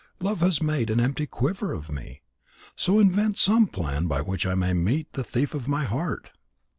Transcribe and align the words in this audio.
Love 0.19 0.39
has 0.39 0.63
made 0.63 0.89
an 0.89 0.99
empty 0.99 1.27
quiver 1.27 1.71
of 1.73 1.91
me. 1.91 2.23
So 2.75 2.97
invent 2.97 3.37
some 3.37 3.67
plan 3.67 4.07
by 4.07 4.21
which 4.21 4.47
I 4.47 4.55
may 4.55 4.73
meet 4.73 5.13
the 5.13 5.23
thief 5.23 5.53
of 5.53 5.67
my 5.67 5.83
heart." 5.85 6.31